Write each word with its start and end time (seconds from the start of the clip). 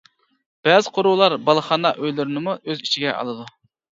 بەزى 0.67 0.93
قورۇلار 0.95 1.35
بالىخانا 1.49 1.91
ئۆيلىرىنىمۇ 1.99 2.57
ئۆز 2.57 2.81
ئىچىگە 2.87 3.13
ئالىدۇ. 3.19 3.49